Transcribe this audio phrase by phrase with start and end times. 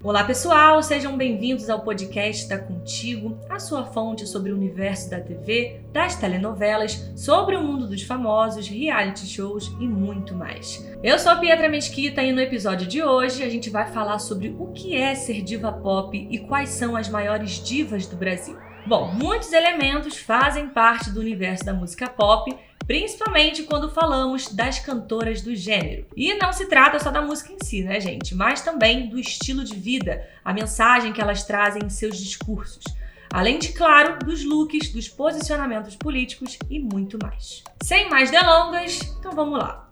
[0.00, 5.20] Olá pessoal, sejam bem-vindos ao podcast da Contigo, a sua fonte sobre o universo da
[5.20, 10.88] TV, das telenovelas, sobre o mundo dos famosos, reality shows e muito mais.
[11.02, 14.54] Eu sou a Pietra Mesquita e no episódio de hoje a gente vai falar sobre
[14.56, 18.56] o que é ser diva pop e quais são as maiores divas do Brasil.
[18.86, 22.56] Bom, muitos elementos fazem parte do universo da música pop,
[22.88, 26.06] principalmente quando falamos das cantoras do gênero.
[26.16, 28.34] E não se trata só da música em si, né, gente?
[28.34, 32.82] Mas também do estilo de vida, a mensagem que elas trazem em seus discursos.
[33.30, 37.62] Além de, claro, dos looks, dos posicionamentos políticos e muito mais.
[37.82, 39.86] Sem mais delongas, então vamos lá.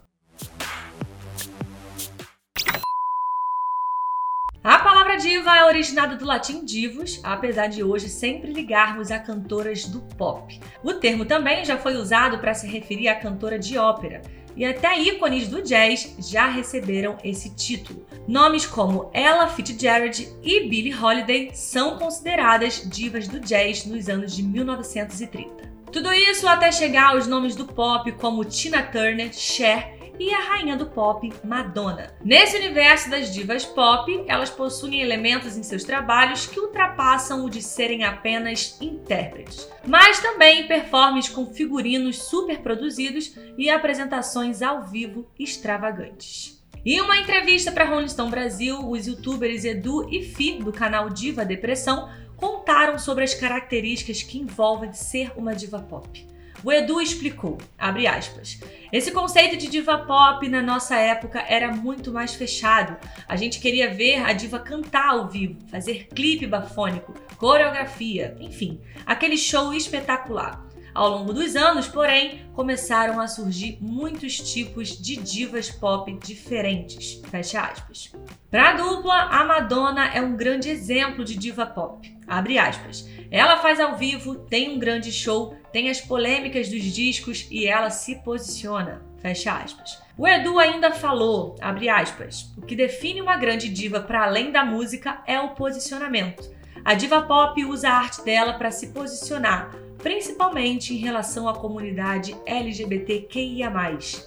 [4.67, 9.85] A palavra diva é originada do latim divus, apesar de hoje sempre ligarmos a cantoras
[9.85, 10.59] do pop.
[10.83, 14.23] O termo também já foi usado para se referir à cantora de ópera,
[14.57, 18.05] e até ícones do jazz já receberam esse título.
[18.27, 24.43] Nomes como Ella Fitzgerald e Billie Holiday são consideradas divas do jazz nos anos de
[24.43, 25.65] 1930.
[25.93, 30.77] Tudo isso até chegar aos nomes do pop como Tina Turner, Cher e a rainha
[30.77, 32.13] do pop, Madonna.
[32.25, 37.63] Nesse universo das divas pop, elas possuem elementos em seus trabalhos que ultrapassam o de
[37.63, 46.57] serem apenas intérpretes, mas também performances com figurinos super produzidos e apresentações ao vivo extravagantes.
[46.85, 51.45] Em uma entrevista para Rolling Stone Brasil, os youtubers Edu e Fi, do canal Diva
[51.45, 56.36] Depressão, contaram sobre as características que envolvem ser uma diva pop.
[56.65, 58.59] O Edu explicou, abre aspas,
[58.93, 62.97] esse conceito de diva pop na nossa época era muito mais fechado.
[63.29, 69.37] A gente queria ver a diva cantar ao vivo, fazer clipe bafônico, coreografia, enfim, aquele
[69.37, 70.67] show espetacular.
[70.97, 77.21] Ao longo dos anos, porém, começaram a surgir muitos tipos de divas pop diferentes.
[77.31, 78.11] Fecha aspas.
[78.51, 82.11] Para a dupla, a Madonna é um grande exemplo de diva pop.
[82.27, 83.07] Abre aspas.
[83.31, 87.91] Ela faz ao vivo, tem um grande show, tem as polêmicas dos discos e ela
[87.91, 89.03] se posiciona.
[89.19, 90.03] Fecha aspas.
[90.17, 94.65] O Edu ainda falou, abre aspas, o que define uma grande diva para além da
[94.65, 96.51] música é o posicionamento.
[96.83, 102.35] A diva pop usa a arte dela para se posicionar, principalmente em relação à comunidade
[102.47, 103.71] LGBTQIA+.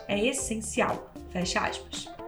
[0.07, 1.11] É essencial.
[1.31, 2.18] Fecha aspas.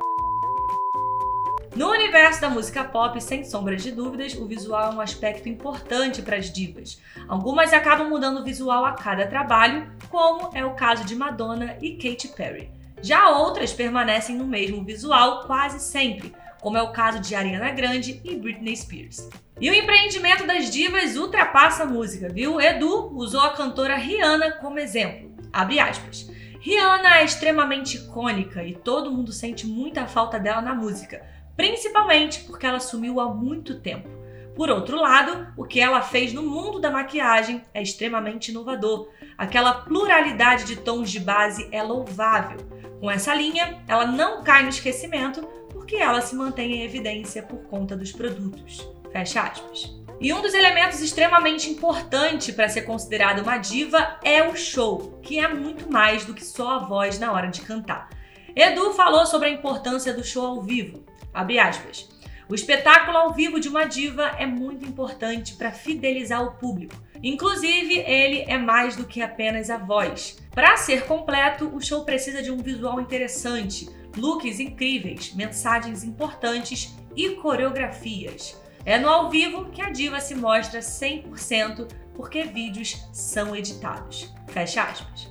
[1.74, 6.22] No universo da música pop, sem sombras de dúvidas, o visual é um aspecto importante
[6.22, 7.02] para as divas.
[7.30, 11.96] Algumas acabam mudando o visual a cada trabalho, como é o caso de Madonna e
[11.96, 12.70] Katy Perry.
[13.02, 18.20] Já outras permanecem no mesmo visual quase sempre, como é o caso de Ariana Grande
[18.22, 19.30] e Britney Spears.
[19.60, 22.60] E o empreendimento das divas ultrapassa a música, viu?
[22.60, 25.32] Edu usou a cantora Rihanna como exemplo.
[25.54, 26.30] Abre aspas.
[26.60, 31.26] Rihanna é extremamente icônica e todo mundo sente muita falta dela na música,
[31.56, 34.10] principalmente porque ela sumiu há muito tempo.
[34.56, 39.10] Por outro lado, o que ela fez no mundo da maquiagem é extremamente inovador.
[39.38, 42.58] Aquela pluralidade de tons de base é louvável.
[43.00, 45.42] Com essa linha, ela não cai no esquecimento
[45.72, 48.88] porque ela se mantém em evidência por conta dos produtos.
[49.12, 50.02] Fecha aspas.
[50.20, 55.40] E um dos elementos extremamente importante para ser considerada uma diva é o show, que
[55.40, 58.10] é muito mais do que só a voz na hora de cantar.
[58.56, 61.04] Edu falou sobre a importância do show ao vivo.
[61.34, 62.10] Abre aspas.
[62.50, 66.96] O espetáculo ao vivo de uma diva é muito importante para fidelizar o público.
[67.24, 70.38] Inclusive, ele é mais do que apenas a voz.
[70.54, 77.30] Para ser completo, o show precisa de um visual interessante, looks incríveis, mensagens importantes e
[77.36, 78.60] coreografias.
[78.86, 84.34] É no ao vivo que a diva se mostra 100% porque vídeos são editados.
[84.48, 85.30] Fecha aspas.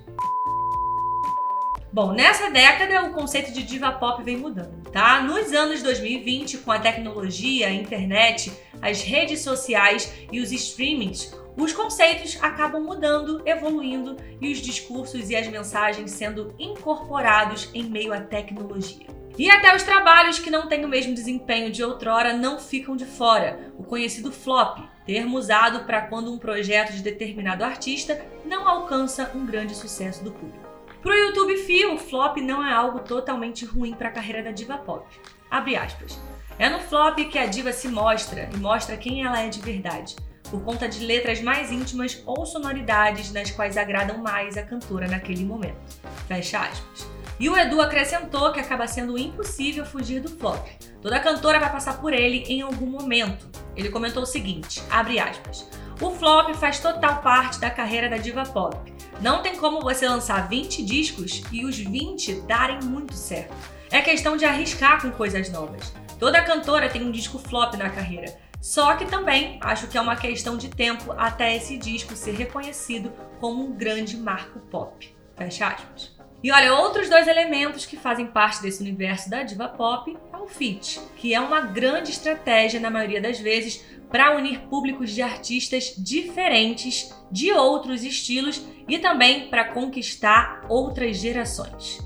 [1.92, 5.22] Bom, nessa década o conceito de diva pop vem mudando, tá?
[5.22, 11.72] Nos anos 2020, com a tecnologia, a internet, as redes sociais e os streamings, os
[11.72, 18.20] conceitos acabam mudando, evoluindo e os discursos e as mensagens sendo incorporados em meio à
[18.20, 19.06] tecnologia.
[19.38, 23.04] E até os trabalhos que não têm o mesmo desempenho de outrora não ficam de
[23.04, 29.30] fora, o conhecido flop, termo usado para quando um projeto de determinado artista não alcança
[29.34, 30.69] um grande sucesso do público.
[31.02, 34.76] Pro YouTube Fio, o flop não é algo totalmente ruim para a carreira da diva
[34.76, 35.06] pop.
[35.50, 36.20] Abre aspas.
[36.58, 40.14] É no flop que a diva se mostra e mostra quem ela é de verdade,
[40.50, 45.42] por conta de letras mais íntimas ou sonoridades nas quais agradam mais a cantora naquele
[45.42, 45.80] momento.
[46.28, 47.08] Fecha aspas.
[47.38, 50.66] E o Edu acrescentou que acaba sendo impossível fugir do flop.
[51.00, 53.48] Toda cantora vai passar por ele em algum momento.
[53.74, 55.66] Ele comentou o seguinte, abre aspas.
[55.98, 58.76] O flop faz total parte da carreira da diva pop.
[59.20, 63.54] Não tem como você lançar 20 discos e os 20 darem muito certo.
[63.90, 65.92] É questão de arriscar com coisas novas.
[66.18, 68.34] Toda cantora tem um disco flop na carreira.
[68.62, 73.12] Só que também acho que é uma questão de tempo até esse disco ser reconhecido
[73.38, 75.14] como um grande marco pop.
[75.36, 76.18] Fecha aspas.
[76.42, 80.46] E olha, outros dois elementos que fazem parte desse universo da diva pop é o
[80.46, 85.94] feat, que é uma grande estratégia na maioria das vezes para unir públicos de artistas
[85.96, 88.60] diferentes de outros estilos
[88.90, 92.00] e também para conquistar outras gerações.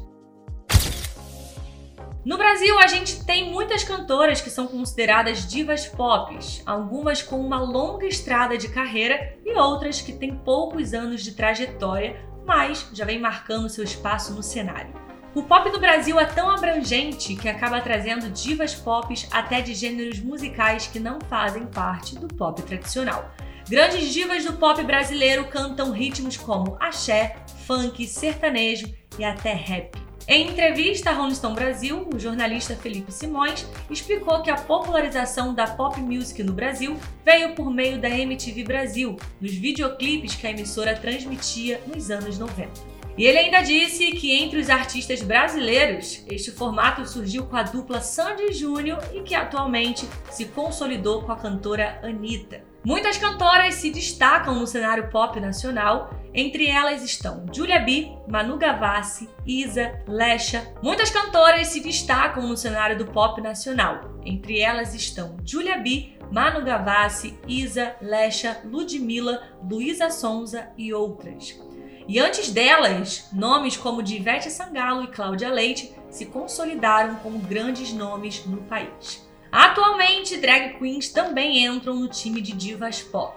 [2.24, 7.60] No Brasil, a gente tem muitas cantoras que são consideradas divas pop, algumas com uma
[7.60, 12.16] longa estrada de carreira e outras que têm poucos anos de trajetória,
[12.46, 14.92] mas já vem marcando seu espaço no cenário.
[15.34, 20.20] O pop no Brasil é tão abrangente que acaba trazendo divas pop até de gêneros
[20.20, 23.34] musicais que não fazem parte do pop tradicional.
[23.68, 29.96] Grandes divas do pop brasileiro cantam ritmos como axé, funk, sertanejo e até rap.
[30.28, 35.66] Em entrevista à Rolling Stone Brasil, o jornalista Felipe Simões explicou que a popularização da
[35.66, 40.94] pop music no Brasil veio por meio da MTV Brasil, nos videoclipes que a emissora
[40.94, 42.93] transmitia nos anos 90.
[43.16, 48.00] E ele ainda disse que entre os artistas brasileiros, este formato surgiu com a dupla
[48.00, 52.62] Sandy Júnior e que atualmente se consolidou com a cantora Anitta.
[52.84, 59.26] Muitas cantoras se destacam no cenário pop nacional, entre elas estão Julia B, Manu Gavassi,
[59.46, 60.74] Isa, Lesha.
[60.82, 66.62] Muitas cantoras se destacam no cenário do pop nacional, entre elas estão Julia B, Manu
[66.62, 71.58] Gavassi, Isa, Lesha, Ludmilla, Luísa Sonza e outras.
[72.06, 78.44] E antes delas, nomes como Divete Sangalo e Cláudia Leite se consolidaram como grandes nomes
[78.44, 79.26] no país.
[79.50, 83.34] Atualmente, drag queens também entram no time de divas pop.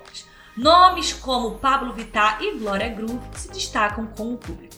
[0.57, 4.75] Nomes como Pablo Vittar e Glória Groove se destacam com o público.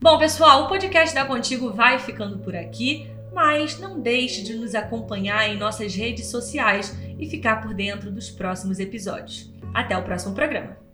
[0.00, 4.74] Bom, pessoal, o podcast da Contigo vai ficando por aqui, mas não deixe de nos
[4.74, 9.50] acompanhar em nossas redes sociais e ficar por dentro dos próximos episódios.
[9.74, 10.87] Até o próximo programa.